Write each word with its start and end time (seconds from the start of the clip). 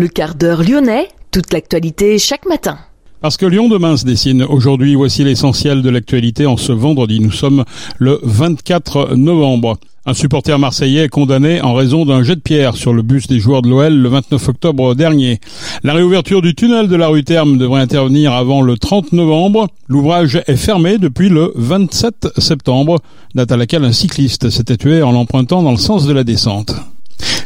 Le 0.00 0.08
quart 0.08 0.34
d'heure 0.34 0.62
lyonnais, 0.62 1.08
toute 1.30 1.52
l'actualité 1.52 2.18
chaque 2.18 2.46
matin. 2.46 2.78
Parce 3.20 3.36
que 3.36 3.44
Lyon 3.44 3.68
demain 3.68 3.98
se 3.98 4.06
dessine 4.06 4.42
aujourd'hui, 4.42 4.94
voici 4.94 5.24
l'essentiel 5.24 5.82
de 5.82 5.90
l'actualité 5.90 6.46
en 6.46 6.56
ce 6.56 6.72
vendredi. 6.72 7.20
Nous 7.20 7.30
sommes 7.30 7.66
le 7.98 8.18
24 8.22 9.14
novembre. 9.16 9.76
Un 10.06 10.14
supporter 10.14 10.58
marseillais 10.58 11.04
est 11.04 11.08
condamné 11.10 11.60
en 11.60 11.74
raison 11.74 12.06
d'un 12.06 12.22
jet 12.22 12.36
de 12.36 12.40
pierre 12.40 12.76
sur 12.76 12.94
le 12.94 13.02
bus 13.02 13.26
des 13.26 13.40
joueurs 13.40 13.60
de 13.60 13.68
l'OL 13.68 13.92
le 13.92 14.08
29 14.08 14.48
octobre 14.48 14.94
dernier. 14.94 15.38
La 15.82 15.92
réouverture 15.92 16.40
du 16.40 16.54
tunnel 16.54 16.88
de 16.88 16.96
la 16.96 17.08
rue 17.08 17.22
Terme 17.22 17.58
devrait 17.58 17.82
intervenir 17.82 18.32
avant 18.32 18.62
le 18.62 18.78
30 18.78 19.12
novembre. 19.12 19.68
L'ouvrage 19.86 20.40
est 20.46 20.56
fermé 20.56 20.96
depuis 20.96 21.28
le 21.28 21.52
27 21.56 22.28
septembre, 22.38 23.00
date 23.34 23.52
à 23.52 23.58
laquelle 23.58 23.84
un 23.84 23.92
cycliste 23.92 24.48
s'était 24.48 24.78
tué 24.78 25.02
en 25.02 25.12
l'empruntant 25.12 25.62
dans 25.62 25.72
le 25.72 25.76
sens 25.76 26.06
de 26.06 26.14
la 26.14 26.24
descente. 26.24 26.72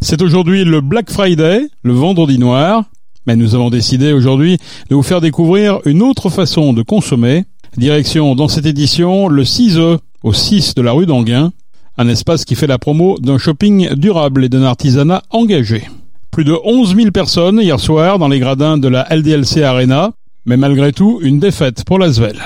C'est 0.01 0.23
aujourd'hui 0.23 0.65
le 0.65 0.81
Black 0.81 1.11
Friday, 1.11 1.63
le 1.83 1.93
vendredi 1.93 2.39
noir. 2.39 2.85
Mais 3.27 3.37
nous 3.37 3.55
avons 3.55 3.71
décidé 3.71 4.13
aujourd'hui 4.13 4.59
de 4.91 4.95
vous 4.95 5.03
faire 5.03 5.21
découvrir 5.21 5.81
une 5.87 6.03
autre 6.03 6.29
façon 6.29 6.73
de 6.73 6.83
consommer. 6.83 7.45
Direction 7.77 8.35
dans 8.35 8.49
cette 8.49 8.67
édition 8.67 9.29
le 9.29 9.45
6E 9.45 9.99
au 10.23 10.33
6 10.33 10.75
de 10.75 10.83
la 10.83 10.93
rue 10.93 11.07
d'Anguin, 11.07 11.53
un 11.97 12.09
espace 12.09 12.45
qui 12.45 12.55
fait 12.55 12.67
la 12.67 12.79
promo 12.79 13.19
d'un 13.19 13.39
shopping 13.39 13.95
durable 13.95 14.45
et 14.45 14.49
d'un 14.49 14.63
artisanat 14.63 15.23
engagé. 15.31 15.89
Plus 16.31 16.45
de 16.45 16.55
11 16.65 16.97
000 16.97 17.11
personnes 17.11 17.61
hier 17.61 17.81
soir 17.81 18.19
dans 18.19 18.29
les 18.29 18.41
gradins 18.41 18.79
de 18.79 18.89
la 18.89 19.07
LDLC 19.11 19.63
Arena, 19.63 20.13
mais 20.47 20.57
malgré 20.57 20.93
tout 20.93 21.21
une 21.23 21.39
défaite 21.39 21.85
pour 21.85 21.99
l'Asvel. 21.99 22.37